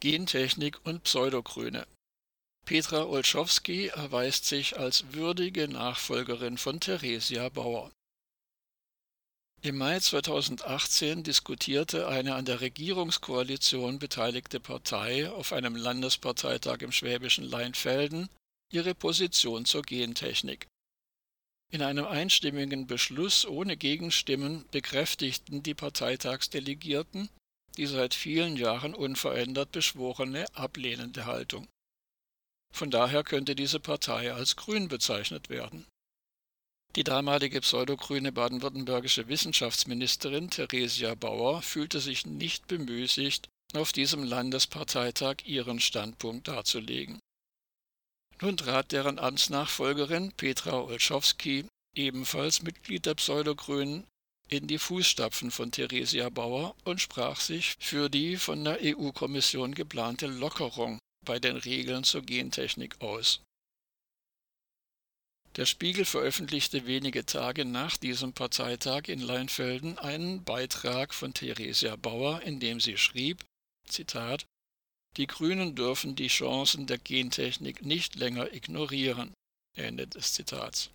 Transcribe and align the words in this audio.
Gentechnik 0.00 0.78
und 0.84 1.04
Pseudogrüne. 1.04 1.86
Petra 2.64 3.04
Olschowski 3.04 3.86
erweist 3.88 4.44
sich 4.44 4.78
als 4.78 5.12
würdige 5.12 5.68
Nachfolgerin 5.68 6.58
von 6.58 6.80
Theresia 6.80 7.48
Bauer. 7.48 7.90
Im 9.60 9.78
Mai 9.78 9.98
2018 9.98 11.24
diskutierte 11.24 12.06
eine 12.06 12.34
an 12.34 12.44
der 12.44 12.60
Regierungskoalition 12.60 13.98
beteiligte 13.98 14.60
Partei 14.60 15.30
auf 15.30 15.52
einem 15.52 15.74
Landesparteitag 15.74 16.82
im 16.82 16.92
schwäbischen 16.92 17.44
Leinfelden 17.44 18.28
ihre 18.70 18.94
Position 18.94 19.64
zur 19.64 19.82
Gentechnik. 19.82 20.68
In 21.70 21.82
einem 21.82 22.06
einstimmigen 22.06 22.86
Beschluss 22.86 23.44
ohne 23.46 23.76
Gegenstimmen 23.76 24.64
bekräftigten 24.70 25.62
die 25.62 25.74
Parteitagsdelegierten 25.74 27.28
die 27.78 27.86
seit 27.86 28.12
vielen 28.12 28.56
Jahren 28.56 28.92
unverändert 28.92 29.70
beschworene 29.72 30.44
ablehnende 30.54 31.26
Haltung. 31.26 31.68
Von 32.74 32.90
daher 32.90 33.22
könnte 33.24 33.54
diese 33.54 33.80
Partei 33.80 34.32
als 34.32 34.56
grün 34.56 34.88
bezeichnet 34.88 35.48
werden. 35.48 35.86
Die 36.96 37.04
damalige 37.04 37.60
pseudogrüne 37.60 38.32
baden-württembergische 38.32 39.28
Wissenschaftsministerin 39.28 40.50
Theresia 40.50 41.14
Bauer 41.14 41.62
fühlte 41.62 42.00
sich 42.00 42.26
nicht 42.26 42.66
bemüßigt, 42.66 43.48
auf 43.74 43.92
diesem 43.92 44.24
Landesparteitag 44.24 45.36
ihren 45.44 45.78
Standpunkt 45.78 46.48
darzulegen. 46.48 47.20
Nun 48.40 48.56
trat 48.56 48.92
deren 48.92 49.18
Amtsnachfolgerin 49.18 50.32
Petra 50.32 50.80
Olschowski, 50.80 51.66
ebenfalls 51.94 52.62
Mitglied 52.62 53.06
der 53.06 53.14
Pseudogrünen, 53.14 54.04
in 54.48 54.66
die 54.66 54.78
Fußstapfen 54.78 55.50
von 55.50 55.70
Theresia 55.70 56.28
Bauer 56.30 56.74
und 56.84 57.00
sprach 57.00 57.40
sich 57.40 57.74
für 57.78 58.08
die 58.08 58.36
von 58.36 58.64
der 58.64 58.78
EU-Kommission 58.82 59.74
geplante 59.74 60.26
Lockerung 60.26 60.98
bei 61.24 61.38
den 61.38 61.56
Regeln 61.56 62.04
zur 62.04 62.22
Gentechnik 62.22 63.00
aus. 63.00 63.42
Der 65.56 65.66
Spiegel 65.66 66.04
veröffentlichte 66.04 66.86
wenige 66.86 67.26
Tage 67.26 67.64
nach 67.64 67.96
diesem 67.96 68.32
Parteitag 68.32 69.08
in 69.08 69.20
Leinfelden 69.20 69.98
einen 69.98 70.44
Beitrag 70.44 71.12
von 71.12 71.34
Theresia 71.34 71.96
Bauer, 71.96 72.42
in 72.42 72.60
dem 72.60 72.80
sie 72.80 72.96
schrieb, 72.96 73.44
Zitat, 73.88 74.46
die 75.16 75.26
Grünen 75.26 75.74
dürfen 75.74 76.14
die 76.14 76.28
Chancen 76.28 76.86
der 76.86 76.98
Gentechnik 76.98 77.84
nicht 77.84 78.14
länger 78.14 78.52
ignorieren. 78.52 79.34
Ende 79.74 80.06
des 80.06 80.32
Zitats. 80.32 80.90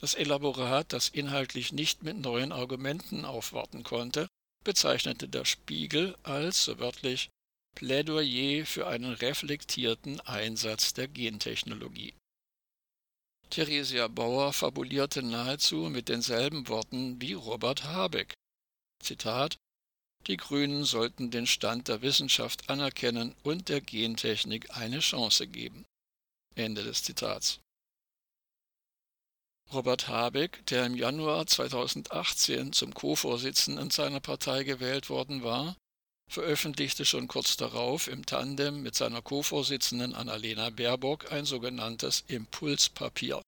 Das 0.00 0.14
Elaborat, 0.14 0.92
das 0.92 1.08
inhaltlich 1.08 1.72
nicht 1.72 2.02
mit 2.02 2.18
neuen 2.18 2.52
Argumenten 2.52 3.24
aufwarten 3.24 3.82
konnte, 3.82 4.28
bezeichnete 4.64 5.28
der 5.28 5.44
Spiegel 5.44 6.16
als, 6.22 6.64
so 6.64 6.78
wörtlich, 6.78 7.30
Plädoyer 7.74 8.66
für 8.66 8.86
einen 8.86 9.12
reflektierten 9.12 10.20
Einsatz 10.20 10.94
der 10.94 11.08
Gentechnologie. 11.08 12.14
Theresia 13.50 14.08
Bauer 14.08 14.52
fabulierte 14.52 15.22
nahezu 15.22 15.88
mit 15.88 16.08
denselben 16.08 16.68
Worten 16.68 17.20
wie 17.20 17.34
Robert 17.34 17.84
Habeck. 17.84 18.34
Zitat 19.02 19.56
die 20.26 20.36
Grünen 20.36 20.84
sollten 20.84 21.30
den 21.30 21.46
Stand 21.46 21.86
der 21.86 22.02
Wissenschaft 22.02 22.68
anerkennen 22.68 23.36
und 23.44 23.68
der 23.68 23.80
Gentechnik 23.80 24.76
eine 24.76 24.98
Chance 24.98 25.46
geben. 25.46 25.84
Ende 26.56 26.82
des 26.82 27.04
Zitats. 27.04 27.60
Robert 29.72 30.06
Habeck, 30.06 30.64
der 30.66 30.86
im 30.86 30.94
Januar 30.94 31.46
2018 31.46 32.72
zum 32.72 32.94
Co-Vorsitzenden 32.94 33.90
seiner 33.90 34.20
Partei 34.20 34.62
gewählt 34.62 35.10
worden 35.10 35.42
war, 35.42 35.76
veröffentlichte 36.30 37.04
schon 37.04 37.26
kurz 37.26 37.56
darauf 37.56 38.06
im 38.06 38.24
Tandem 38.26 38.82
mit 38.82 38.94
seiner 38.94 39.22
Co-Vorsitzenden 39.22 40.14
Annalena 40.14 40.70
Baerbock 40.70 41.32
ein 41.32 41.44
sogenanntes 41.44 42.24
Impulspapier, 42.28 43.42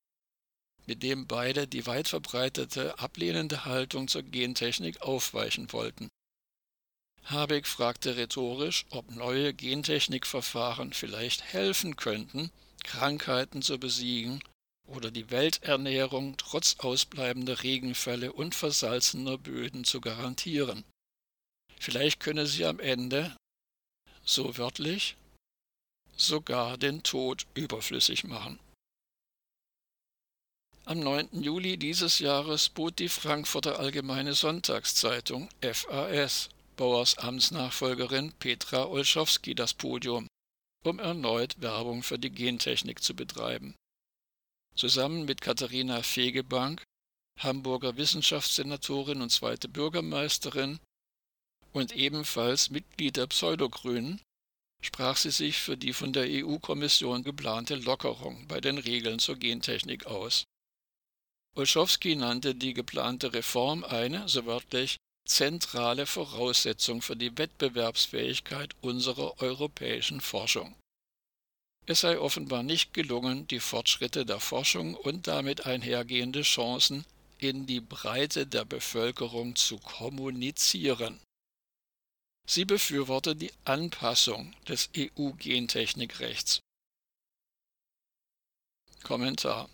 mit 0.87 1.05
dem 1.05 1.27
beide 1.29 1.69
die 1.69 1.87
weit 1.87 2.09
verbreitete 2.09 2.99
ablehnende 2.99 3.65
Haltung 3.65 4.09
zur 4.09 4.23
Gentechnik 4.23 5.03
aufweichen 5.03 5.73
wollten. 5.73 6.09
Habeck 7.25 7.67
fragte 7.67 8.17
rhetorisch, 8.17 8.87
ob 8.91 9.11
neue 9.11 9.55
Gentechnikverfahren 9.55 10.93
vielleicht 10.93 11.45
helfen 11.45 11.95
könnten, 11.97 12.51
Krankheiten 12.83 13.63
zu 13.63 13.79
besiegen 13.79 14.41
oder 14.89 15.11
die 15.11 15.31
Welternährung 15.31 16.37
trotz 16.37 16.77
ausbleibender 16.79 17.63
Regenfälle 17.63 18.33
und 18.33 18.55
versalzener 18.55 19.39
Böden 19.39 19.85
zu 19.85 20.01
garantieren. 20.01 20.85
Vielleicht 21.79 22.21
könne 22.21 22.47
sie 22.47 22.65
am 22.65 22.81
Ende, 22.81 23.37
so 24.25 24.57
wörtlich, 24.59 25.17
sogar 26.17 26.79
den 26.79 27.03
Tod 27.03 27.47
überflüssig 27.55 28.25
machen. 28.25 28.59
Am 30.85 31.01
9. 31.01 31.43
Juli 31.43 31.77
dieses 31.77 32.19
Jahres 32.19 32.71
bot 32.71 32.99
die 32.99 33.11
Frankfurter 33.11 33.79
Allgemeine 33.79 34.33
Sonntagszeitung 34.33 35.51
FAS 35.61 36.49
Bauers 36.77 37.19
Amtsnachfolgerin 37.19 38.33
Petra 38.33 38.87
Olschowski 38.87 39.55
das 39.55 39.75
Podium, 39.75 40.29
um 40.85 40.99
erneut 40.99 41.61
Werbung 41.61 42.03
für 42.03 42.19
die 42.19 42.31
Gentechnik 42.31 43.03
zu 43.03 43.15
betreiben. 43.15 43.75
Zusammen 44.79 45.25
mit 45.25 45.41
Katharina 45.41 46.05
Fegebank, 46.05 46.85
Hamburger 47.41 47.97
Wissenschaftssenatorin 47.97 49.21
und 49.23 49.31
zweite 49.31 49.69
Bürgermeisterin 49.69 50.79
und 51.73 51.97
ebenfalls 51.97 52.71
Mitglied 52.71 53.17
der 53.17 53.27
Pseudogrünen, 53.27 54.21
sprach 54.81 55.17
sie 55.17 55.33
sich 55.33 55.59
für 55.59 55.77
die 55.77 55.93
von 55.93 56.13
der 56.13 56.29
EU-Kommission 56.29 57.25
geplante 57.25 57.75
Lockerung 57.75 58.47
bei 58.47 58.61
den 58.61 58.79
Regeln 58.79 59.19
zur 59.19 59.35
Gentechnik 59.35 60.07
aus. 60.07 60.45
Olschowski 61.57 62.15
nannte 62.15 62.55
die 62.55 62.73
geplante 62.73 63.33
Reform 63.33 63.83
eine, 63.83 64.29
so 64.29 64.47
wörtlich, 64.47 64.97
zentrale 65.27 66.07
Voraussetzung 66.07 67.03
für 67.03 67.17
die 67.17 67.37
Wettbewerbsfähigkeit 67.37 68.77
unserer 68.81 69.43
europäischen 69.43 70.21
Forschung. 70.21 70.77
Es 71.89 72.01
sei 72.01 72.19
offenbar 72.19 72.63
nicht 72.63 72.93
gelungen, 72.93 73.49
die 73.49 73.61
Fortschritte 73.61 74.27
der 74.27 74.41
Forschung 74.41 74.95
und 74.95 75.27
damit 75.27 75.65
einhergehende 75.65 76.43
Chancen 76.43 77.07
in 77.39 77.67
die 77.67 77.81
Breite 77.81 78.47
der 78.47 78.67
Bevölkerung 78.67 79.57
zu 79.57 79.79
kommunizieren. 79.79 81.19
Sie 82.47 82.67
befürwortet 82.67 83.41
die 83.41 83.53
Anpassung 83.65 84.55
des 84.69 84.91
EU-Gentechnikrechts. 84.95 86.61
Kommentar 89.03 89.71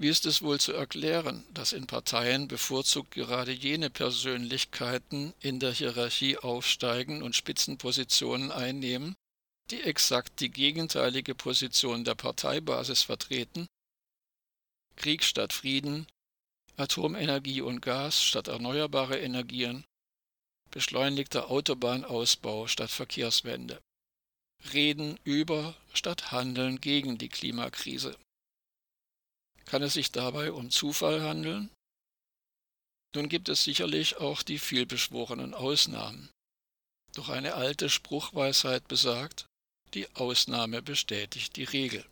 wie 0.00 0.08
ist 0.08 0.24
es 0.24 0.40
wohl 0.40 0.58
zu 0.58 0.72
erklären, 0.72 1.44
dass 1.52 1.74
in 1.74 1.86
Parteien 1.86 2.48
bevorzugt 2.48 3.10
gerade 3.10 3.52
jene 3.52 3.90
Persönlichkeiten 3.90 5.34
in 5.40 5.60
der 5.60 5.72
Hierarchie 5.72 6.38
aufsteigen 6.38 7.22
und 7.22 7.36
Spitzenpositionen 7.36 8.50
einnehmen, 8.50 9.14
die 9.70 9.82
exakt 9.82 10.40
die 10.40 10.50
gegenteilige 10.50 11.34
Position 11.34 12.04
der 12.04 12.14
Parteibasis 12.14 13.02
vertreten? 13.02 13.66
Krieg 14.96 15.24
statt 15.24 15.52
Frieden, 15.52 16.06
Atomenergie 16.76 17.60
und 17.60 17.80
Gas 17.80 18.22
statt 18.22 18.48
erneuerbare 18.48 19.18
Energien, 19.18 19.84
beschleunigter 20.70 21.50
Autobahnausbau 21.50 22.66
statt 22.66 22.90
Verkehrswende. 22.90 23.80
Reden 24.72 25.18
über 25.24 25.74
statt 25.92 26.32
Handeln 26.32 26.80
gegen 26.80 27.18
die 27.18 27.28
Klimakrise. 27.28 28.18
Kann 29.64 29.82
es 29.82 29.94
sich 29.94 30.12
dabei 30.12 30.52
um 30.52 30.70
Zufall 30.70 31.22
handeln? 31.22 31.70
Nun 33.14 33.28
gibt 33.28 33.48
es 33.48 33.64
sicherlich 33.64 34.18
auch 34.18 34.42
die 34.42 34.58
vielbeschworenen 34.58 35.54
Ausnahmen. 35.54 36.30
Doch 37.14 37.28
eine 37.28 37.54
alte 37.54 37.88
Spruchweisheit 37.88 38.86
besagt, 38.86 39.46
die 39.94 40.06
Ausnahme 40.14 40.82
bestätigt 40.82 41.56
die 41.56 41.64
Regel. 41.64 42.04